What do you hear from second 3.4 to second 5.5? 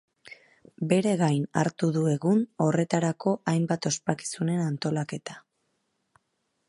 hainbat ospakizunen antolaketa.